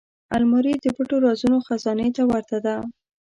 الماري 0.35 0.73
د 0.83 0.85
پټ 0.95 1.09
رازونو 1.25 1.57
خزانې 1.67 2.09
ته 2.15 2.23
ورته 2.31 2.57
ده 2.65 2.75